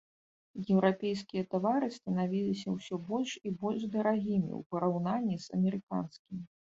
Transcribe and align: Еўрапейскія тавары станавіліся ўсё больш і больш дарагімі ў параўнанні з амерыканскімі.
Еўрапейскія 0.75 1.43
тавары 1.51 1.89
станавіліся 1.97 2.73
ўсё 2.77 2.95
больш 3.09 3.33
і 3.49 3.51
больш 3.65 3.81
дарагімі 3.97 4.49
ў 4.59 4.65
параўнанні 4.73 5.37
з 5.45 5.53
амерыканскімі. 5.59 6.41